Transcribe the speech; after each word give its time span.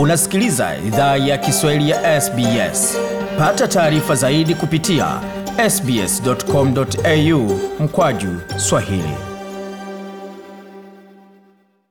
Unasikiliza 0.00 0.76
idhaa 0.86 1.16
ya 1.16 1.38
Kiswahili 1.38 1.90
ya 1.90 2.20
SBS. 2.20 2.96
Pata 3.38 3.68
taarifa 3.68 4.14
zaidi 4.14 4.54
kupitia 4.54 5.20
sbs.com.au 5.70 7.60
mkwaju 7.80 8.28
swahili. 8.56 9.14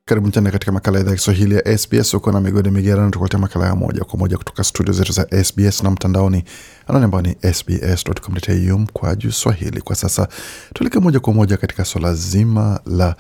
Karibu 0.06 0.32
tena 0.32 0.52
katika 0.52 0.72
makala 0.72 0.98
ya 0.98 1.02
idhaa 1.02 1.12
ya 1.12 1.18
Kiswahili 1.18 1.56
ya 1.56 1.78
SBS. 1.78 2.14
Uko 2.14 2.32
na 2.32 2.42
migode 2.42 2.70
migerano, 2.72 3.10
tukuletea 3.10 3.40
makala 3.40 3.66
ya 3.66 3.76
moja 3.76 4.04
kwa 4.04 4.20
moja 4.20 4.38
kutoka 4.38 4.64
studio 4.64 4.94
zetu 4.94 5.12
za 5.12 5.44
SBS 5.44 5.84
na 5.84 5.92
mtandaoni, 5.92 6.44
anwani 6.88 7.06
ambao 7.06 7.22
ni 7.22 7.36
sbs.com.au 7.54 8.80
mkwaju 8.80 9.32
swahili. 9.32 9.82
Kwa 9.82 9.96
sasa 9.96 10.28
tuelekee 10.74 11.00
moja 11.00 11.20
kwa 11.20 11.34
moja 11.34 11.58
katika 11.58 11.86
swala 11.86 12.14
zima 12.14 12.80
la 12.86 13.16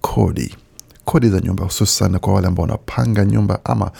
kodi, 0.00 0.56
kodi 1.08 1.28
za 1.28 1.40
nyumba, 1.40 1.64
hususan 1.64 2.18
kwa 2.18 2.34
wale 2.34 2.46
ambao 2.46 2.62
wanapanga 2.62 3.24
nyumba 3.24 3.60
ama 3.64 3.90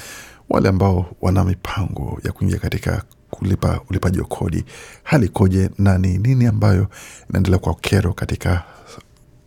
wale 0.48 0.68
ambao 0.68 1.06
wana 1.20 1.44
mipango 1.44 2.18
ya 2.24 2.32
kuingia 2.32 2.58
katika 2.58 3.02
kulipa 3.30 3.80
ulipaji 3.90 4.20
wa 4.20 4.26
kodi. 4.26 4.64
Hali 5.02 5.28
koje 5.28 5.70
na 5.78 5.98
ni 5.98 6.18
nini 6.18 6.46
ambayo 6.46 6.86
inaendelea 7.30 7.58
kwa 7.58 7.74
kero 7.74 8.12
katika 8.12 8.62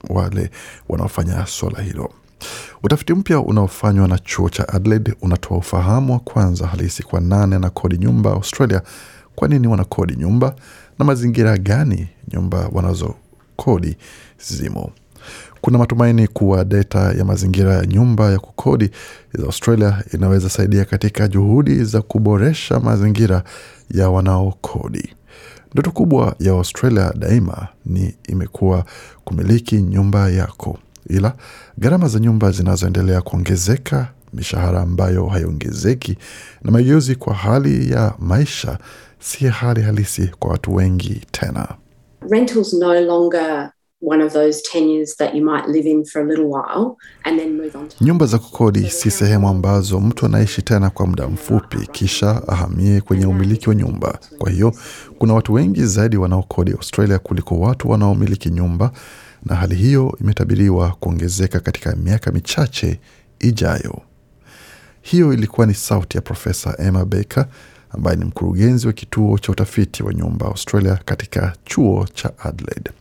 wale 0.10 0.52
wanaofanya 0.90 1.46
swala 1.46 1.82
hilo? 1.82 2.14
Utafiti 2.84 3.14
mpya 3.14 3.40
unaofanywa 3.40 4.08
na 4.08 4.18
chuo 4.20 4.50
cha 4.50 4.70
Adelaide 4.70 5.14
unatoa 5.22 5.58
ufahamu 5.58 6.14
wa 6.14 6.20
kwanza 6.20 6.68
halisi 6.68 7.04
kwa 7.04 7.22
nane 7.22 7.60
na 7.60 7.70
kodi 7.70 7.98
nyumba 7.98 8.32
Australia. 8.32 8.82
Kwa 9.36 9.48
nini 9.48 9.68
wanakodi 9.68 10.16
nyumba 10.16 10.56
na 11.00 11.06
mazingira 11.06 11.58
gani 11.58 12.08
nyumba 12.34 12.70
wanazokodi 12.72 13.98
zimo? 14.48 14.92
Kuna 15.62 15.78
matumaini 15.78 16.28
kuwa 16.28 16.66
data 16.66 17.00
ya 17.18 17.26
mazingira 17.26 17.74
ya 17.74 17.86
nyumba 17.86 18.32
ya 18.32 18.40
kukodi 18.40 18.90
za 19.34 19.44
Australia 19.46 20.04
inaweza 20.14 20.50
saidia 20.50 20.86
katika 20.86 21.28
juhudi 21.28 21.84
za 21.84 22.02
kuboresha 22.02 22.80
mazingira 22.80 23.44
ya 23.92 24.10
wanaokodi. 24.10 25.16
Ndoto 25.74 25.92
kubwa 25.92 26.36
ya 26.40 26.52
Australia 26.52 27.14
daima 27.18 27.68
ni 27.86 28.16
imekuwa 28.30 28.86
kumiliki 29.24 29.82
nyumba 29.82 30.30
yako, 30.30 30.78
ila 31.10 31.34
gharama 31.78 32.08
za 32.08 32.20
nyumba 32.20 32.52
zinazoendelea 32.52 33.22
kuongezeka, 33.22 34.08
mishahara 34.34 34.82
ambayo 34.82 35.26
haiongezeki 35.26 36.18
na 36.64 36.72
mageuzi 36.72 37.16
kwa 37.16 37.34
hali 37.34 37.92
ya 37.92 38.14
maisha 38.20 38.78
si 39.20 39.48
hali 39.48 39.82
halisi 39.82 40.28
kwa 40.40 40.52
watu 40.52 40.76
wengi 40.76 41.22
tena. 41.32 41.68
rental's 42.30 42.74
no 42.74 42.94
longer 43.02 43.72
one 44.02 44.24
of 44.26 44.34
those 44.34 44.62
tenures 44.72 45.16
that 45.18 45.36
you 45.36 45.44
might 45.46 45.68
live 45.68 45.86
in 45.90 46.04
for 46.06 46.22
a 46.22 46.26
little 46.26 46.46
while 46.46 46.98
and 47.24 47.40
then 47.40 47.58
move 47.58 47.76
on 47.78 47.88
to 47.90 47.96
Nyumba 48.06 48.26
za 48.26 48.38
kukodi 48.40 48.90
si 48.90 49.12
sehemu 49.12 49.48
ambazo 49.50 50.00
mtu 50.00 50.26
anaishi 50.26 50.62
tena 50.62 50.90
kwa 50.90 51.08
muda 51.08 51.28
mfupi 51.28 51.78
kisha 51.92 52.48
ahamie 52.48 53.02
kwenye 53.02 53.26
umiliki 53.26 53.70
wa 53.70 53.76
nyumba. 53.76 54.20
Kwa 54.38 54.52
hiyo 54.52 54.74
kuna 55.20 55.34
watu 55.34 55.54
wengi 55.54 55.86
zaidi 55.86 56.18
wanaokodi 56.18 56.72
Australia 56.72 57.20
kuliko 57.20 57.60
watu 57.60 57.90
wanaomiliki 57.90 58.50
nyumba, 58.50 58.92
na 59.46 59.56
hali 59.56 59.76
hiyo 59.76 60.18
imetabiriwa 60.22 60.90
kuongezeka 61.00 61.60
katika 61.60 61.96
miaka 61.96 62.32
michache 62.32 63.00
ijayo. 63.40 64.02
Hiyo 65.02 65.34
ilikuwa 65.34 65.68
ni 65.68 65.74
sauti 65.74 66.18
ya 66.18 66.22
Profesa 66.22 66.76
Emma 66.80 67.06
Baker 67.06 67.48
ambaye 67.90 68.18
ni 68.18 68.26
mkurugenzi 68.26 68.88
wa 68.88 68.94
kituo 68.94 69.38
cha 69.38 69.52
utafiti 69.52 70.04
wa 70.04 70.14
nyumba 70.14 70.46
Australia 70.46 71.00
katika 71.06 71.54
chuo 71.66 72.08
cha 72.14 72.32
Adelaide. 72.40 72.92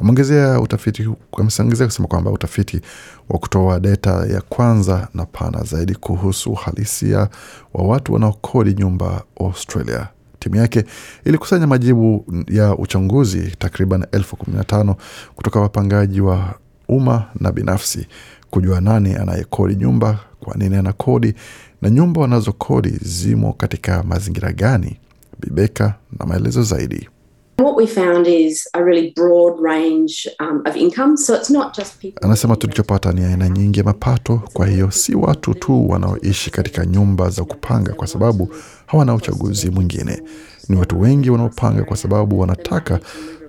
Ameongezea 0.00 0.60
utafiti, 0.60 1.08
ameongezea 1.38 1.86
kusema 1.86 2.08
kwamba 2.08 2.30
utafiti 2.30 2.80
wa 3.28 3.38
kutoa 3.38 3.80
data 3.80 4.10
ya 4.26 4.40
kwanza 4.40 5.08
na 5.14 5.26
pana 5.26 5.62
zaidi 5.62 5.94
kuhusu 5.94 6.50
uhalisia 6.52 7.28
wa 7.74 7.84
watu 7.86 8.12
wanaokodi 8.12 8.74
nyumba 8.74 9.22
Australia. 9.40 10.08
Timu 10.38 10.56
yake 10.56 10.84
ilikusanya 11.24 11.66
majibu 11.66 12.24
ya 12.48 12.76
uchunguzi 12.76 13.56
takriban 13.58 14.06
elfu 14.12 14.36
kumi 14.36 14.56
na 14.56 14.64
tano 14.64 14.96
kutoka 15.34 15.60
wapangaji 15.60 16.20
wa 16.20 16.54
umma 16.88 17.24
na 17.40 17.52
binafsi 17.52 18.06
kujua 18.50 18.80
nani 18.80 19.14
anayekodi 19.14 19.74
nyumba, 19.76 20.18
kwa 20.40 20.54
nini 20.56 20.76
anakodi 20.76 21.34
na 21.82 21.90
nyumba 21.90 22.20
wanazokodi 22.20 22.90
zimo 23.02 23.52
katika 23.52 24.02
mazingira 24.02 24.52
gani. 24.52 24.96
Bibeka 25.40 25.94
na 26.18 26.26
maelezo 26.26 26.62
zaidi. 26.62 27.08
What 27.58 27.76
we 27.76 27.86
found 27.86 28.26
is 28.26 28.68
a 28.74 28.82
really 28.82 29.12
broad 29.16 29.60
range 29.60 30.28
um, 30.40 30.62
of 30.66 30.76
income 30.76 31.16
so 31.16 31.34
it's 31.34 31.50
not 31.50 31.76
just 31.76 31.98
people 32.00 32.24
Anasema 32.24 32.56
tulichopata 32.56 33.12
ni 33.12 33.24
aina 33.24 33.48
nyingi 33.48 33.78
ya 33.78 33.84
mapato. 33.84 34.42
Kwa 34.52 34.66
hiyo 34.66 34.90
si 34.90 35.14
watu 35.14 35.54
tu 35.54 35.90
wanaoishi 35.90 36.50
katika 36.50 36.86
nyumba 36.86 37.30
za 37.30 37.44
kupanga 37.44 37.92
kwa 37.92 38.06
sababu 38.06 38.48
hawana 38.86 39.14
uchaguzi 39.14 39.70
mwingine. 39.70 40.22
Ni 40.68 40.76
watu 40.76 41.00
wengi 41.00 41.30
wanaopanga 41.30 41.84
kwa 41.84 41.96
sababu 41.96 42.40
wanataka, 42.40 43.00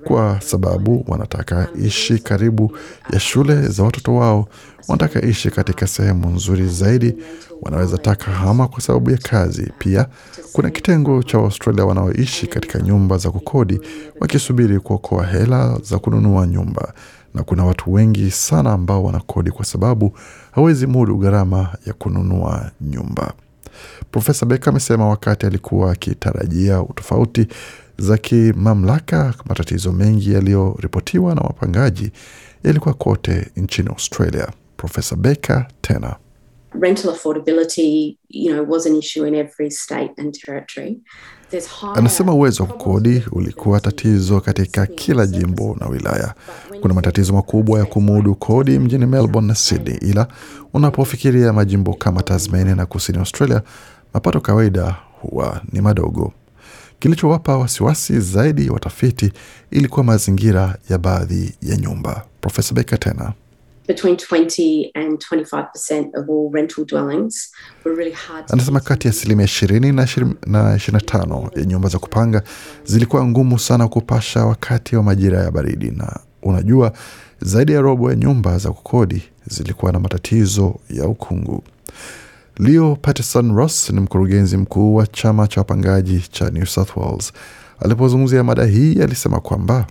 kwa 0.07 0.41
sababu 0.41 1.05
wanataka 1.07 1.67
ishi 1.85 2.19
karibu 2.19 2.77
ya 3.13 3.19
shule 3.19 3.61
za 3.61 3.83
watoto 3.83 4.15
wao, 4.15 4.47
wanataka 4.87 5.21
ishi 5.27 5.51
katika 5.51 5.87
sehemu 5.87 6.29
nzuri 6.29 6.67
zaidi, 6.67 7.15
wanaweza 7.61 7.97
taka 7.97 8.31
hama 8.31 8.67
kwa 8.67 8.81
sababu 8.81 9.11
ya 9.11 9.17
kazi. 9.17 9.71
Pia 9.79 10.07
kuna 10.53 10.69
kitengo 10.69 11.23
cha 11.23 11.37
Waustralia 11.37 11.85
wanaoishi 11.85 12.47
katika 12.47 12.79
nyumba 12.79 13.17
za 13.17 13.31
kukodi 13.31 13.79
wakisubiri 14.19 14.79
kuokoa 14.79 15.25
hela 15.25 15.79
za 15.83 15.99
kununua 15.99 16.47
nyumba 16.47 16.93
na 17.33 17.43
kuna 17.43 17.65
watu 17.65 17.93
wengi 17.93 18.31
sana 18.31 18.71
ambao 18.71 19.03
wanakodi 19.03 19.51
kwa 19.51 19.65
sababu 19.65 20.17
hawezi 20.51 20.87
mudu 20.87 21.17
gharama 21.17 21.69
ya 21.85 21.93
kununua 21.93 22.71
nyumba. 22.81 23.33
Profesa 24.11 24.45
Beka 24.45 24.69
amesema 24.71 25.07
wakati 25.09 25.45
alikuwa 25.45 25.91
akitarajia 25.91 26.83
tofauti 26.95 27.47
za 27.97 28.17
kimamlaka, 28.17 29.33
matatizo 29.45 29.91
mengi 29.91 30.33
yaliyoripotiwa 30.33 31.35
na 31.35 31.41
wapangaji 31.41 32.11
yalikuwa 32.63 32.93
kote 32.93 33.51
nchini 33.57 33.89
Australia. 33.89 34.47
Profesa 34.77 35.15
Becker 35.15 35.67
tena 35.81 36.15
rental 36.81 37.11
affordability 37.11 38.17
you 38.29 38.53
know 38.53 38.65
was 38.69 38.85
an 38.85 38.95
issue 38.95 39.27
in 39.27 39.35
every 39.35 39.71
state 39.71 40.11
and 40.19 40.33
territory 40.45 40.99
Anasema 41.95 42.33
uwezo 42.33 42.63
wa 42.63 42.69
kukodi 42.69 43.23
ulikuwa 43.31 43.79
tatizo 43.79 44.41
katika 44.41 44.85
kila 44.85 45.27
jimbo 45.27 45.77
na 45.79 45.87
wilaya. 45.87 46.33
Kuna 46.81 46.93
matatizo 46.93 47.33
makubwa 47.33 47.79
ya 47.79 47.85
kumudu 47.85 48.35
kodi 48.35 48.79
mjini 48.79 49.05
Melbourne 49.05 49.47
na 49.47 49.55
Sydney, 49.55 49.97
ila 50.01 50.27
unapofikiria 50.73 51.53
majimbo 51.53 51.93
kama 51.93 52.23
Tasmania 52.23 52.75
na 52.75 52.85
kusini 52.85 53.17
Australia, 53.17 53.61
mapato 54.13 54.39
kawaida 54.41 54.95
huwa 55.21 55.61
ni 55.73 55.81
madogo. 55.81 56.33
Kilichowapa 56.99 57.57
wasiwasi 57.57 58.19
zaidi 58.19 58.69
watafiti 58.69 59.31
ilikuwa 59.71 60.03
mazingira 60.03 60.77
ya 60.89 60.97
baadhi 60.97 61.53
ya 61.61 61.77
nyumba. 61.77 62.25
Profesa 62.41 62.73
Beka 62.75 62.97
tena 62.97 63.33
between 63.87 64.15
20 64.17 64.91
and 64.95 65.19
25 65.19 65.71
percent 65.71 66.15
of 66.15 66.27
all 66.29 66.49
rental 66.51 66.85
dwellings 66.85 67.51
were 67.83 67.95
really 67.95 68.11
hard 68.13 68.45
to 68.47 68.53
Anasema 68.53 68.79
kati 68.79 69.07
ya 69.07 69.11
asilimia 69.13 69.45
ishirini 69.45 69.91
na 69.91 70.03
ishirini 70.03 70.35
na 70.91 70.99
tano 71.05 71.51
ya 71.55 71.65
nyumba 71.65 71.89
za 71.89 71.99
kupanga 71.99 72.43
zilikuwa 72.85 73.25
ngumu 73.27 73.59
sana 73.59 73.87
kupasha 73.87 74.45
wakati 74.45 74.95
wa 74.95 75.03
majira 75.03 75.43
ya 75.43 75.51
baridi, 75.51 75.91
na 75.91 76.19
unajua, 76.43 76.93
zaidi 77.41 77.71
ya 77.71 77.81
robo 77.81 78.09
ya 78.09 78.15
nyumba 78.15 78.57
za 78.57 78.71
kukodi 78.71 79.21
zilikuwa 79.47 79.91
na 79.91 79.99
matatizo 79.99 80.79
ya 80.89 81.07
ukungu. 81.07 81.63
Leo 82.59 82.95
Patterson 82.95 83.55
Ross 83.55 83.89
ni 83.89 83.99
mkurugenzi 83.99 84.57
mkuu 84.57 84.95
wa 84.95 85.07
chama 85.07 85.47
cha 85.47 85.61
wapangaji 85.61 86.19
cha 86.19 86.49
New 86.49 86.65
South 86.65 86.95
Wales. 86.97 87.33
Alipozungumzia 87.79 88.43
mada 88.43 88.65
hii, 88.65 89.01
alisema 89.03 89.39
kwamba 89.39 89.85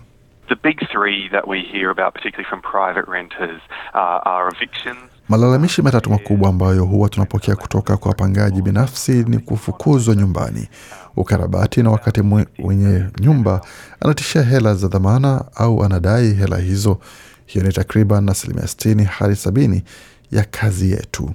The 0.47 0.55
big 0.63 0.77
three 0.91 1.29
that 1.29 1.43
we 1.47 1.59
hear 1.61 1.89
about, 1.89 2.13
particularly 2.13 2.49
from 2.49 2.61
private 2.61 3.11
renters, 3.11 3.61
uh, 3.93 4.27
are 4.27 4.55
evictions. 4.55 4.97
Malalamishi 5.29 5.81
matatu 5.81 6.09
makubwa 6.09 6.49
ambayo 6.49 6.85
huwa 6.85 7.09
tunapokea 7.09 7.55
kutoka 7.55 7.97
kwa 7.97 8.09
wapangaji 8.09 8.61
binafsi 8.61 9.11
ni 9.11 9.39
kufukuzwa 9.39 10.15
nyumbani, 10.15 10.67
ukarabati, 11.15 11.83
na 11.83 11.89
wakati 11.91 12.21
mwe- 12.21 12.47
mwenye 12.59 13.05
nyumba 13.19 13.61
anatishia 13.99 14.41
hela 14.43 14.75
za 14.75 14.87
dhamana 14.87 15.45
au 15.55 15.83
anadai 15.83 16.33
hela 16.33 16.57
hizo. 16.57 16.97
Hiyo 17.45 17.65
ni 17.65 17.73
takriban 17.73 18.29
asilimia 18.29 18.67
sitini 18.67 19.03
hadi 19.03 19.35
sabini 19.35 19.83
ya 20.31 20.43
kazi 20.43 20.91
yetu. 20.91 21.31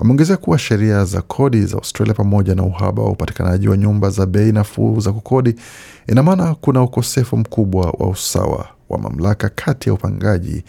Ameongezea 0.00 0.36
kuwa 0.36 0.58
sheria 0.58 1.04
za 1.04 1.22
kodi 1.22 1.62
za 1.62 1.76
Australia 1.76 2.14
pamoja 2.14 2.54
na 2.54 2.62
uhaba 2.62 3.02
wa 3.02 3.10
upatikanaji 3.10 3.68
wa 3.68 3.76
nyumba 3.76 4.10
za 4.10 4.26
bei 4.26 4.52
nafuu 4.52 5.00
za 5.00 5.12
kukodi 5.12 5.54
ina 6.08 6.22
maana 6.22 6.54
kuna 6.54 6.82
ukosefu 6.82 7.36
mkubwa 7.36 7.86
wa 7.98 8.08
usawa 8.08 8.68
wa 8.88 8.98
mamlaka 8.98 9.48
kati 9.48 9.88
ya 9.88 9.92
upangaji 9.94 10.64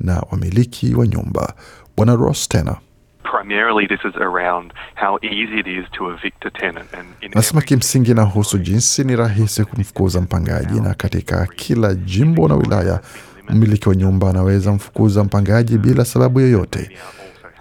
na 0.00 0.22
wamiliki 0.30 0.94
wa 0.94 1.06
nyumba. 1.06 1.54
Bwana 1.96 2.14
Ross 2.16 2.48
tena 2.48 2.76
Primarily, 3.22 3.86
this 3.88 4.00
is 4.04 4.16
around 4.16 4.72
how 4.94 5.18
easy 5.22 5.60
it 5.60 5.66
is 5.66 5.90
to 5.98 6.10
evict 6.12 6.46
a 6.46 6.50
tenant. 6.50 6.94
And 6.94 7.08
in 7.20 7.32
Anasema 7.32 7.62
kimsingi 7.62 8.10
inahusu 8.10 8.58
jinsi 8.58 9.04
ni 9.04 9.16
rahisi 9.16 9.64
kumfukuza 9.64 10.20
mpangaji, 10.20 10.80
na 10.80 10.94
katika 10.94 11.46
kila 11.46 11.94
jimbo 11.94 12.48
na 12.48 12.54
wilaya 12.54 13.00
mmiliki 13.48 13.88
wa 13.88 13.94
nyumba 13.94 14.30
anaweza 14.30 14.72
mfukuza 14.72 15.24
mpangaji 15.24 15.78
bila 15.78 16.04
sababu 16.04 16.40
yoyote. 16.40 16.90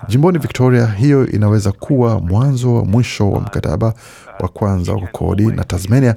Jimboni 0.08 0.38
Victoria, 0.40 0.86
hiyo 0.88 1.28
inaweza 1.28 1.72
kuwa 1.72 2.20
mwanzo 2.20 2.74
wa 2.76 2.86
mwisho 2.86 3.32
wa 3.32 3.42
mkataba 3.42 3.94
wa 4.40 4.48
kwanza 4.48 4.94
wa 4.94 5.00
kukodi, 5.00 5.46
na 5.48 5.64
Tasmania. 5.64 6.16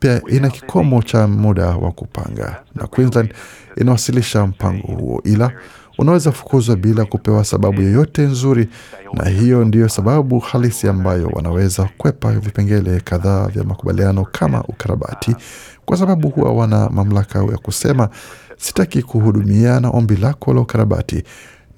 Pia 0.00 0.22
ina 0.28 0.50
kikomo 0.50 1.02
cha 1.02 1.26
muda 1.26 1.66
wa 1.66 1.92
kupanga, 1.92 2.56
na 2.74 2.86
Queensland 2.86 3.34
inawasilisha 3.76 4.46
mpango 4.46 4.86
huo, 4.86 5.20
ila 5.24 5.52
unaweza 5.98 6.32
fukuzwa 6.32 6.76
bila 6.76 7.04
kupewa 7.04 7.44
sababu 7.44 7.82
yoyote 7.82 8.22
nzuri, 8.22 8.68
na 9.14 9.28
hiyo 9.28 9.64
ndiyo 9.64 9.88
sababu 9.88 10.38
halisi 10.38 10.88
ambayo 10.88 11.26
wanaweza 11.26 11.88
kwepa 11.98 12.32
vipengele 12.32 13.00
kadhaa 13.00 13.46
vya 13.46 13.64
makubaliano 13.64 14.24
kama 14.32 14.64
ukarabati, 14.64 15.36
kwa 15.84 15.96
sababu 15.96 16.28
huwa 16.28 16.52
wana 16.52 16.88
mamlaka 16.90 17.38
ya 17.38 17.58
kusema 17.58 18.08
sitaki 18.56 19.02
kuhudumia 19.02 19.80
na 19.80 19.90
ombi 19.90 20.16
lako 20.16 20.54
la 20.54 20.60
ukarabati, 20.60 21.22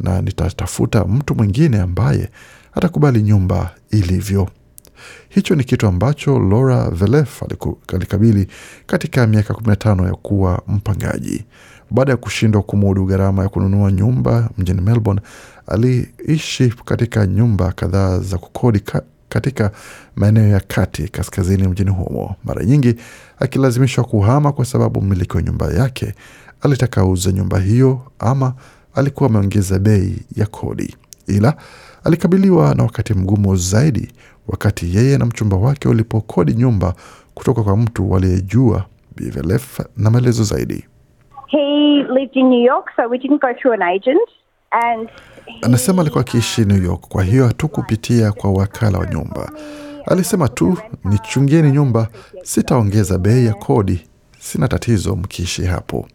na 0.01 0.23
nitatafuta 0.23 1.05
mtu 1.05 1.35
mwingine 1.35 1.81
ambaye 1.81 2.29
atakubali 2.75 3.23
nyumba 3.23 3.71
ilivyo. 3.91 4.49
Hicho 5.29 5.55
ni 5.55 5.65
kitu 5.65 5.87
ambacho 5.87 6.39
Laura 6.39 6.91
Velef 6.91 7.43
alikabili 7.95 8.47
katika 8.87 9.27
miaka 9.27 9.55
15 9.55 10.07
ya 10.07 10.15
kuwa 10.15 10.63
mpangaji. 10.69 11.45
Baada 11.91 12.11
ya 12.13 12.17
kushindwa 12.17 12.63
kumudu 12.63 13.05
gharama 13.07 13.43
ya 13.43 13.49
kununua 13.49 13.93
nyumba 13.93 14.51
mjini 14.59 14.81
Melbourne, 14.81 15.21
aliishi 15.67 16.75
katika 16.85 17.27
nyumba 17.27 17.73
kadhaa 17.73 18.19
za 18.19 18.39
kukodi 18.39 18.81
ka, 18.81 19.03
katika 19.29 19.71
maeneo 20.17 20.49
ya 20.49 20.61
kati 20.61 21.09
kaskazini 21.09 21.69
mjini 21.69 21.91
humo, 21.91 22.37
mara 22.45 22.65
nyingi 22.65 22.95
akilazimishwa 23.39 24.05
kuhama 24.05 24.53
kwa 24.53 24.65
sababu 24.65 25.03
mmiliki 25.03 25.37
wa 25.37 25.43
nyumba 25.43 25.73
yake 25.73 26.15
alitaka 26.61 27.01
auze 27.01 27.33
nyumba 27.33 27.59
hiyo 27.61 28.01
ama 28.19 28.55
alikuwa 28.95 29.31
ameongeza 29.31 29.79
bei 29.79 30.17
ya 30.37 30.47
kodi, 30.47 30.97
ila 31.27 31.55
alikabiliwa 32.05 32.75
na 32.75 32.83
wakati 32.83 33.15
mgumu 33.15 33.57
zaidi 33.57 34.13
wakati 34.49 34.97
yeye 34.97 35.19
na 35.19 35.27
mchumba 35.27 35.57
wake 35.57 35.89
walipokodi 35.89 36.55
nyumba 36.55 36.95
kutoka 37.35 37.63
kwa 37.63 37.77
mtu 37.77 38.11
waliyejua 38.11 38.85
Bivelef 39.17 39.81
na 39.97 40.11
maelezo 40.11 40.45
zaidi. 40.45 40.85
He 41.47 41.59
lived 42.03 42.37
in 42.37 42.49
New 42.49 42.63
York, 42.65 42.87
so 42.97 43.09
we 43.09 43.19
didn't 43.19 43.41
go 43.41 43.55
through 43.61 43.75
an 43.75 43.83
agent. 43.83 44.29
And 44.71 45.09
he- 45.47 45.59
Anasema 45.63 46.03
alikuwa 46.03 46.21
akiishi 46.21 46.65
New 46.65 46.83
York, 46.85 47.01
kwa 47.09 47.25
hiyo 47.25 47.47
hatukupitia 47.47 48.33
kwa 48.33 48.53
wakala 48.53 48.99
wa 48.99 49.07
nyumba. 49.07 49.53
Alisema 50.07 50.49
tu 50.49 50.79
nichungieni 51.05 51.71
nyumba, 51.73 52.09
sitaongeza 52.43 53.19
bei 53.19 53.47
ya 53.47 53.55
kodi, 53.55 54.01
sina 54.39 54.69
tatizo 54.69 55.17
mkiishi 55.17 55.65
hapo. 55.65 56.09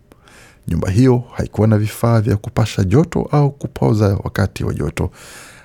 Nyumba 0.67 0.89
hiyo 0.89 1.23
haikuwa 1.33 1.67
na 1.67 1.77
vifaa 1.77 2.21
vya 2.21 2.37
kupasha 2.37 2.83
joto 2.83 3.29
au 3.31 3.51
kupoza 3.51 4.17
wakati 4.23 4.63
wa 4.63 4.73
joto 4.73 5.09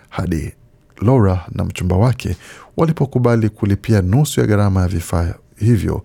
hadi 0.09 0.55
Laura 1.03 1.47
na 1.53 1.65
mchumba 1.65 1.97
wake 1.97 2.37
walipokubali 2.77 3.49
kulipia 3.49 4.03
nusu 4.03 4.41
ya 4.41 4.47
gharama 4.47 4.81
ya 4.81 4.89
vifaa 4.89 5.35
hivyo. 5.57 6.03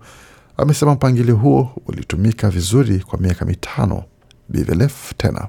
Amesema 0.56 0.94
mpangilio 0.94 1.36
huo 1.36 1.70
ulitumika 1.86 2.50
vizuri 2.50 2.98
kwa 2.98 3.18
miaka 3.18 3.44
mitano. 3.44 4.02
Bivelef 4.48 5.12
tena 5.16 5.48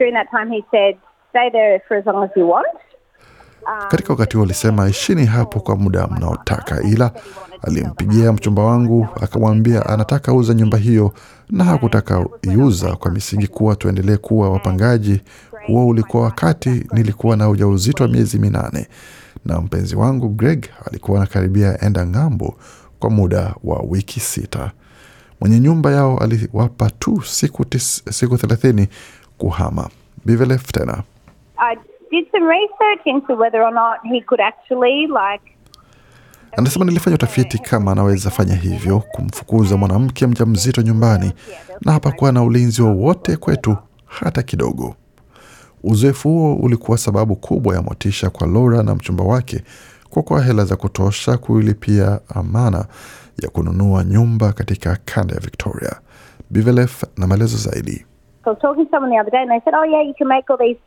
during 0.00 0.14
that 0.14 0.30
time, 0.30 0.50
he 0.50 0.64
said, 0.70 0.96
stay 1.28 1.50
there 1.52 1.82
for 1.86 1.98
as 1.98 2.06
long 2.06 2.24
as 2.24 2.30
you 2.34 2.46
want. 2.46 2.66
Katika 3.88 4.12
wakati 4.12 4.36
huo 4.36 4.44
alisema 4.44 4.88
ishini 4.88 5.26
hapo 5.26 5.60
kwa 5.60 5.76
muda 5.76 6.06
mnaotaka, 6.06 6.82
ila 6.82 7.10
alimpigia 7.62 8.32
mchumba 8.32 8.62
wangu 8.64 9.08
akamwambia 9.22 9.86
anataka 9.86 10.32
uza 10.34 10.54
nyumba 10.54 10.78
hiyo 10.78 11.12
na 11.50 11.64
hakutaka 11.64 12.26
iuza 12.42 12.96
kwa 12.96 13.10
misingi 13.10 13.46
kuwa 13.46 13.76
tuendelee 13.76 14.16
kuwa 14.16 14.50
wapangaji. 14.50 15.20
Huo 15.66 15.86
ulikuwa 15.88 16.22
wakati 16.22 16.86
nilikuwa 16.92 17.36
na 17.36 17.48
ujauzito 17.48 18.04
wa 18.04 18.10
miezi 18.10 18.38
minane 18.38 18.88
na 19.44 19.60
mpenzi 19.60 19.96
wangu 19.96 20.28
Greg 20.28 20.66
alikuwa 20.86 21.18
anakaribia 21.18 21.80
enda 21.80 22.06
ng'ambo 22.06 22.56
kwa 22.98 23.10
muda 23.10 23.54
wa 23.64 23.84
wiki 23.88 24.20
sita. 24.20 24.70
Mwenye 25.40 25.60
nyumba 25.60 25.90
yao 25.92 26.18
aliwapa 26.18 26.90
tu 26.90 27.22
siku, 27.26 27.64
tis, 27.64 28.02
siku 28.10 28.38
thelathini 28.38 28.88
kuhama. 29.38 29.88
Bivelef 30.24 30.66
tena 30.72 31.02
did 32.10 32.26
some 32.32 32.46
research 32.48 33.06
into 33.06 33.34
whether 33.34 33.62
or 33.62 33.72
not 33.72 33.98
he 34.12 34.20
could 34.20 34.40
actually, 34.40 35.06
like, 35.06 35.42
Anasema 36.56 36.84
nilifanya 36.84 37.14
utafiti 37.14 37.58
kama 37.58 37.92
anaweza 37.92 38.30
fanya 38.30 38.54
hivyo, 38.54 39.00
kumfukuza 39.12 39.76
mwanamke 39.76 40.26
mjamzito 40.26 40.82
nyumbani, 40.82 41.32
na 41.80 41.92
hapakuwa 41.92 42.32
na 42.32 42.42
ulinzi 42.42 42.82
wowote 42.82 43.36
kwetu 43.36 43.76
hata 44.04 44.42
kidogo. 44.42 44.94
Uzoefu 45.84 46.28
huo 46.28 46.54
ulikuwa 46.54 46.98
sababu 46.98 47.36
kubwa 47.36 47.74
ya 47.74 47.82
motisha 47.82 48.30
kwa 48.30 48.46
Laura 48.46 48.82
na 48.82 48.94
mchumba 48.94 49.24
wake 49.24 49.62
kuokoa 50.10 50.42
hela 50.42 50.64
za 50.64 50.76
kutosha 50.76 51.36
kuilipia 51.36 52.20
amana 52.34 52.84
ya 53.42 53.48
kununua 53.48 54.04
nyumba 54.04 54.52
katika 54.52 54.98
kanda 55.04 55.34
ya 55.34 55.40
Victoria. 55.40 55.92
Bivelef 56.50 57.04
na 57.16 57.26
maelezo 57.26 57.56
zaidi. 57.56 58.06
I 58.46 58.50
was 58.50 58.58
talking 58.58 58.84
to 58.86 58.90
someone 58.90 59.12
the 59.14 59.20
other 59.20 59.30
day 59.30 59.42
and 59.42 59.50
they 59.50 59.60
said, 59.64 59.74
oh, 59.74 59.84
yeah, 59.84 60.02
you 60.02 60.14
can 60.18 60.26
make 60.28 60.44
all 60.50 60.58
these 60.58 60.80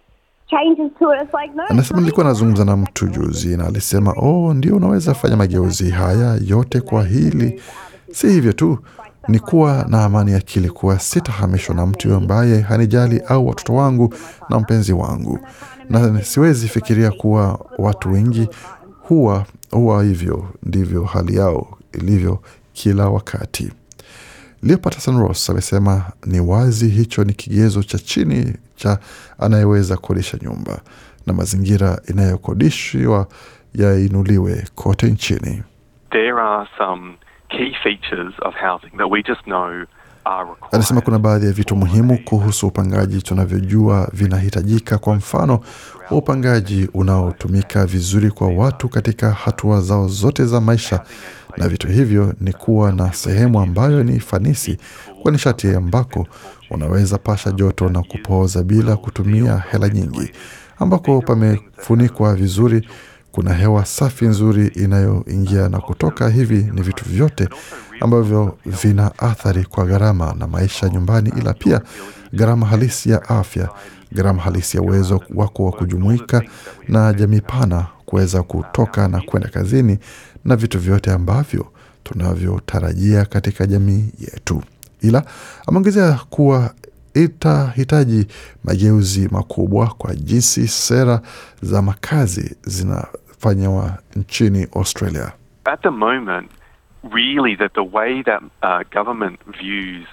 Anasema 1.70 2.00
nilikuwa 2.00 2.26
nazungumza 2.26 2.66
na 2.66 2.78
mtu 2.78 3.08
juzi 3.08 3.58
na 3.58 3.66
alisema 3.68 4.12
oh, 4.18 4.54
ndio 4.54 4.76
unaweza 4.76 5.14
fanya 5.14 5.36
mageuzi 5.38 5.90
haya 5.90 6.40
yote 6.46 6.82
kwa 6.82 7.04
hili. 7.06 7.62
Si 8.12 8.28
hivyo 8.30 8.54
tu, 8.54 8.78
ni 9.28 9.40
kuwa 9.40 9.86
na 9.90 10.04
amani 10.04 10.32
ya 10.32 10.38
akili 10.38 10.70
kuwa 10.70 11.00
sitahamishwa 11.00 11.76
na 11.76 11.86
mtu 11.86 12.14
ambaye 12.14 12.62
hanijali 12.62 13.20
au 13.20 13.48
watoto 13.48 13.74
wangu 13.74 14.14
na 14.50 14.60
mpenzi 14.60 14.94
wangu, 14.94 15.40
na 15.90 16.24
siwezi 16.24 16.68
fikiria 16.68 17.12
kuwa 17.12 17.66
watu 17.78 18.12
wengi 18.12 18.48
huwa 19.02 19.46
huwa 19.72 20.04
hivyo 20.04 20.48
ndivyo 20.64 21.04
hali 21.04 21.36
yao 21.36 21.78
ilivyo 21.94 22.40
kila 22.74 23.10
wakati. 23.10 23.72
Leo 24.64 24.78
Patterson 24.78 25.20
Ross 25.20 25.50
amesema 25.50 26.04
ni 26.26 26.40
wazi 26.40 26.88
hicho 26.90 27.24
ni 27.24 27.34
kigezo 27.34 27.84
cha 27.84 28.00
chini 28.00 28.54
cha 28.84 29.00
anayeweza 29.40 29.96
kukodisha 29.96 30.38
nyumba 30.42 30.80
na 31.28 31.34
mazingira 31.34 32.02
inayokodishwa 32.08 33.28
yainuliwe 33.76 34.66
kote 34.76 35.08
nchini. 35.08 35.64
There 36.12 36.32
are 36.42 36.70
some 36.78 37.18
key 37.50 37.74
features 37.84 38.34
of 38.42 38.54
housing 38.56 38.98
that 38.98 39.12
we 39.12 39.24
just 39.24 39.42
know. 39.44 39.86
Anasema 40.72 41.02
kuna 41.02 41.20
baadhi 41.20 41.46
ya 41.46 41.52
vitu 41.52 41.76
muhimu 41.76 42.18
kuhusu 42.26 42.68
upangaji 42.68 43.22
tunavyojua 43.22 44.10
vinahitajika. 44.14 44.98
Kwa 44.98 45.16
mfano, 45.16 45.60
wa 46.12 46.18
upangaji 46.18 46.90
unaotumika 46.94 47.86
vizuri 47.86 48.32
kwa 48.32 48.48
watu 48.48 48.90
katika 48.90 49.32
hatua 49.32 49.82
zao 49.82 50.08
zote 50.08 50.46
za 50.46 50.62
maisha, 50.62 51.04
na 51.58 51.68
vitu 51.68 51.88
hivyo 51.88 52.34
ni 52.42 52.54
kuwa 52.54 52.92
na 52.92 53.14
sehemu 53.14 53.60
ambayo 53.60 54.04
ni 54.04 54.20
fanisi 54.20 54.78
kwa 55.22 55.32
nishati 55.32 55.68
ambako 55.76 56.28
unaweza 56.74 57.18
pasha 57.18 57.52
joto 57.52 57.90
na 57.90 58.02
kupooza 58.04 58.64
bila 58.64 58.96
kutumia 58.96 59.64
hela 59.72 59.90
nyingi, 59.90 60.32
ambako 60.80 61.22
pamefunikwa 61.22 62.36
vizuri 62.36 62.88
kuna 63.32 63.54
hewa 63.54 63.86
safi 63.86 64.26
nzuri 64.26 64.68
inayoingia 64.68 65.70
na 65.70 65.80
kutoka. 65.80 66.30
Hivi 66.30 66.56
ni 66.74 66.82
vitu 66.82 67.06
vyote 67.10 67.50
ambavyo 68.02 68.58
vina 68.66 69.12
athari 69.20 69.64
kwa 69.66 69.86
gharama 69.86 70.36
na 70.40 70.48
maisha 70.48 70.90
nyumbani, 70.90 71.34
ila 71.38 71.54
pia 71.54 71.82
gharama 72.34 72.66
halisi 72.66 73.10
ya 73.10 73.30
afya, 73.30 73.70
gharama 74.12 74.42
halisi 74.42 74.78
ya 74.78 74.84
uwezo 74.84 75.22
wako 75.36 75.66
wa 75.66 75.72
kujumuika 75.72 76.42
na 76.88 77.14
jamii 77.14 77.42
pana, 77.42 77.86
kuweza 78.06 78.44
kutoka 78.44 79.08
na 79.08 79.22
kwenda 79.22 79.50
kazini, 79.50 79.98
na 80.46 80.56
vitu 80.56 80.80
vyote 80.80 81.12
ambavyo 81.12 81.66
tunavyotarajia 82.04 83.26
katika 83.26 83.68
jamii 83.68 84.06
yetu. 84.20 84.62
Ila 85.04 85.24
ameongezea 85.68 86.20
kuwa 86.30 86.74
itahitaji 87.14 88.28
mageuzi 88.64 89.30
makubwa 89.32 89.88
kwa 89.88 90.16
jinsi 90.16 90.68
sera 90.68 91.22
za 91.62 91.82
makazi 91.82 92.56
zinafanywa 92.66 93.98
nchini 94.16 94.68
Australia. 94.76 95.32
At 95.66 95.82
the 95.82 95.90
moment, 95.90 96.50
really, 97.14 97.56
that 97.58 97.74
the 97.74 97.90
way 97.98 98.24
that 98.24 98.42
uh, 98.64 98.82
government 98.94 99.40
views 99.62 100.08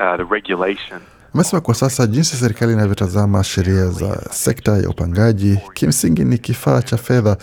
uh, 0.00 0.16
the 0.16 0.24
regulation 0.34 1.00
Amesema 1.34 1.60
kwa 1.60 1.74
sasa 1.74 2.06
jinsi 2.06 2.36
serikali 2.36 2.72
inavyotazama 2.72 3.44
sheria 3.44 3.86
za 3.86 4.16
sekta 4.30 4.72
ya 4.76 4.88
upangaji 4.88 5.58
kimsingi 5.74 6.24
ni 6.24 6.38
kifaa 6.38 6.82
cha 6.82 6.96
fedha 6.96 7.36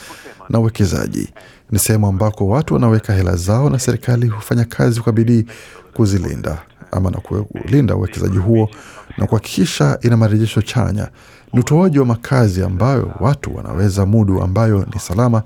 na 0.49 0.59
uwekezaji. 0.59 1.33
Ni 1.71 1.79
sehemu 1.79 2.07
ambako 2.07 2.47
watu 2.47 2.73
wanaweka 2.73 3.13
hela 3.13 3.35
zao 3.35 3.69
na 3.69 3.79
serikali 3.79 4.27
hufanya 4.27 4.65
kazi 4.65 5.01
kwa 5.01 5.13
bidii 5.13 5.45
kuzilinda 5.93 6.57
ama 6.91 7.11
na 7.11 7.17
kulinda 7.17 7.95
uwekezaji 7.95 8.37
huo 8.37 8.69
na 9.17 9.25
kuhakikisha 9.27 9.97
ina 10.01 10.17
marejesho 10.17 10.61
chanya. 10.61 11.07
Ni 11.53 11.59
utoaji 11.59 11.99
wa 11.99 12.05
makazi 12.05 12.63
ambayo 12.63 13.11
watu 13.19 13.55
wanaweza 13.55 14.05
mudu, 14.05 14.41
ambayo 14.41 14.85
ni 14.93 14.99
salama 14.99 15.43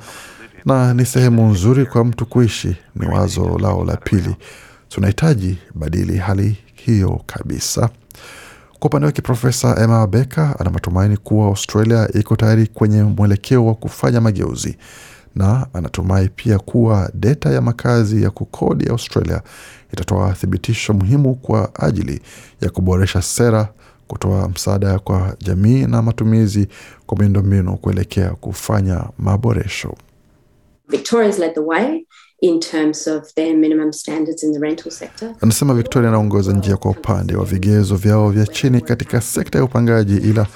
na 0.65 0.93
ni 0.93 1.05
sehemu 1.05 1.51
nzuri 1.51 1.85
kwa 1.85 2.05
mtu 2.05 2.25
kuishi. 2.25 2.75
Ni 2.95 3.07
wazo 3.07 3.57
lao 3.61 3.85
la 3.85 3.97
pili. 3.97 4.35
Tunahitaji 4.89 5.57
badili 5.75 6.17
hali 6.17 6.57
hiyo 6.75 7.21
kabisa. 7.25 7.89
Kwa 8.79 8.87
upande 8.87 9.05
wake, 9.05 9.21
Profesa 9.21 9.83
Emma 9.83 10.07
Becker 10.07 10.55
ana 10.59 10.69
matumaini 10.69 11.17
kuwa 11.17 11.47
Australia 11.47 12.09
iko 12.13 12.35
tayari 12.35 12.67
kwenye 12.67 13.03
mwelekeo 13.03 13.65
wa 13.65 13.75
kufanya 13.75 14.21
mageuzi 14.21 14.77
na 15.35 15.67
anatumai 15.73 16.29
pia 16.35 16.59
kuwa 16.59 17.11
deta 17.13 17.49
ya 17.51 17.61
makazi 17.61 18.23
ya 18.23 18.29
kukodi 18.29 18.85
ya 18.85 18.91
Australia 18.91 19.41
itatoa 19.93 20.33
thibitisho 20.33 20.93
muhimu 20.93 21.35
kwa 21.35 21.75
ajili 21.75 22.21
ya 22.61 22.69
kuboresha 22.69 23.21
sera, 23.21 23.69
kutoa 24.07 24.49
msaada 24.49 24.99
kwa 24.99 25.35
jamii 25.39 25.81
na 25.87 26.01
matumizi 26.01 26.67
kwa 27.05 27.17
miundombinu 27.17 27.77
kuelekea 27.77 28.29
kufanya 28.29 29.03
maboresho. 29.17 29.95
Victoria's 30.91 31.39
led 31.39 31.53
the 31.53 31.61
way 31.61 32.05
in 32.41 32.59
terms 32.59 33.07
of 33.07 33.33
their 33.35 33.55
minimum 33.57 33.93
standards 33.93 34.43
in 34.43 34.53
the 34.53 34.59
rental 34.59 34.91
sector. 34.91 35.35
Anasema 35.41 35.73
Victoria 35.73 36.09
inaongoza 36.09 36.53
njia 36.53 36.77
kwa 36.77 36.91
upande 36.91 37.35
wa 37.35 37.45
vigezo 37.45 37.95
vyao 37.95 38.29
vya 38.29 38.47
chini 38.47 38.81
katika 38.81 39.21
sekta 39.21 39.57
ya 39.57 39.63
upangaji, 39.63 40.17
ila 40.17 40.47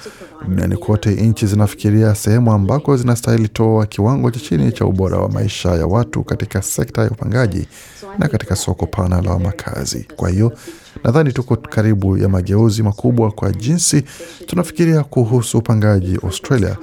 duniani 0.48 0.76
kote 0.76 1.10
nchi 1.10 1.46
zinafikiria 1.46 2.14
sehemu 2.14 2.52
ambako 2.52 2.96
zinastahili 2.96 3.48
toa 3.48 3.86
kiwango 3.86 4.30
cha 4.30 4.40
chini 4.40 4.72
cha 4.72 4.84
ubora 4.86 5.18
wa 5.18 5.28
maisha 5.28 5.68
ya 5.68 5.86
watu 5.86 6.24
katika 6.24 6.62
sekta 6.62 7.02
ya 7.02 7.10
upangaji 7.10 7.68
na 8.18 8.28
katika 8.28 8.56
soko 8.56 8.86
pana 8.86 9.22
la 9.22 9.38
makazi. 9.38 10.06
Kwa 10.16 10.30
hiyo 10.30 10.52
nadhani 11.04 11.32
tuko 11.32 11.56
karibu 11.56 12.18
ya 12.18 12.28
mageuzi 12.28 12.82
makubwa 12.82 13.30
kwa 13.30 13.52
jinsi 13.52 14.04
tunafikiria 14.46 15.04
kuhusu 15.04 15.58
upangaji 15.58 16.18
Australia 16.22 16.76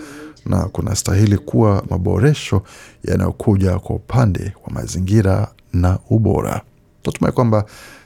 na 0.46 0.66
kunastahili 0.66 1.38
kuwa 1.38 1.84
maboresho 1.90 2.62
yanayokuja 3.04 3.80
kwa 3.80 3.96
upande 3.96 4.54
wa 4.66 4.74
mazingira 4.74 5.48
na 5.74 6.00
ubora. 6.10 6.62
Natumai 7.06 7.32
kwamba 7.32 7.66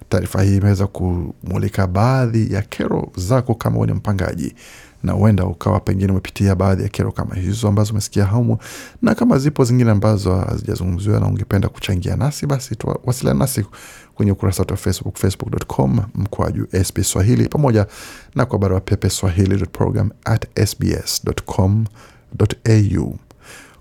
taarifa 0.10 0.42
hii 0.44 0.58
imeweza 0.58 0.88
kumulika 0.88 1.88
baadhi 1.88 2.54
ya 2.54 2.62
kero 2.62 3.12
zako 3.16 3.56
kama 3.56 3.86
ni 3.86 3.94
mpangaji, 3.94 4.56
na 5.04 5.14
huenda 5.14 5.46
ukawa 5.46 5.80
pengine 5.80 6.12
umepitia 6.12 6.56
baadhi 6.56 6.84
ya 6.84 6.90
kero 6.90 7.12
kama 7.12 7.36
hizo 7.36 7.68
ambazo 7.68 7.92
umesikia 7.92 8.26
hamu, 8.26 8.58
na 9.02 9.16
kama 9.16 9.38
zipo 9.38 9.64
zingine 9.64 9.92
ambazo 9.92 10.36
hazijazungumziwa 10.36 11.20
na 11.20 11.28
ungependa 11.28 11.70
kuchangia 11.70 12.16
nasi, 12.16 12.46
basi 12.46 12.76
wasiliana 13.04 13.40
nasi 13.40 13.66
kwenye 14.16 14.32
ukurasa 14.32 14.62
wetu 14.62 14.74
wa 14.74 14.78
Facebook, 14.78 15.18
facebook.com 15.18 16.00
mkwaju 16.16 16.68
sb 16.84 17.00
Swahili, 17.02 17.48
pamoja 17.50 17.88
na 18.36 18.46
kwa 18.46 18.60
barua 18.60 18.80
pepe 18.80 19.10
swahili.program 19.10 20.12
at 20.26 20.66
sbs.com 20.68 21.86
au 22.66 23.16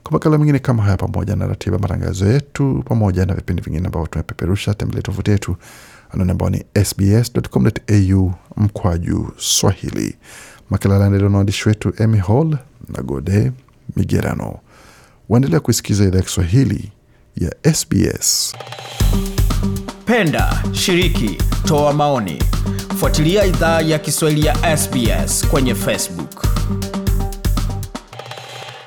kwa 0.03 0.13
makala 0.13 0.39
mengine 0.39 0.59
kama 0.59 0.83
haya 0.83 0.97
pamoja 0.97 1.37
na 1.37 1.47
ratiba 1.47 1.79
matangazo 1.79 2.27
yetu 2.33 2.83
pamoja 2.89 3.27
na 3.27 3.35
vipindi 3.35 3.63
vingine 3.63 3.87
ambavyo 3.87 4.07
tumepeperusha, 4.07 4.75
tembelea 4.75 5.03
tovuti 5.03 5.31
yetu 5.31 5.57
anwani 6.11 6.31
ambao 6.31 6.51
ni 6.51 6.65
sbs.com.au 6.85 8.33
mkwaju 8.57 9.33
swahili. 9.37 10.17
Makala 10.71 10.95
yanaendelea 10.95 11.29
na 11.29 11.37
waandishi 11.37 11.69
wetu 11.69 11.93
Emy 12.03 12.19
Hall 12.19 12.57
na 12.97 13.03
Gode 13.03 13.53
Migerano. 13.97 14.59
Waendelea 15.29 15.61
kuisikiza 15.61 16.05
idhaa 16.05 16.17
ya 16.19 16.23
Kiswahili 16.25 16.93
ya 17.37 17.75
SBS. 17.75 18.55
Penda, 20.05 20.63
shiriki, 20.73 21.39
toa 21.65 21.93
maoni, 21.93 22.43
fuatilia 22.99 23.45
idhaa 23.45 23.81
ya 23.81 23.99
Kiswahili 23.99 24.47
ya 24.47 24.77
SBS 24.77 25.49
kwenye 25.49 25.75
Facebook. 25.75 26.47